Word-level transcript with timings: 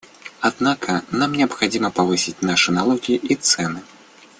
Однако 0.39 1.03
нам 1.11 1.33
необходимо 1.33 1.91
повысить 1.91 2.41
наши 2.41 2.71
налоги 2.71 3.11
и 3.11 3.35
цены. 3.35 3.83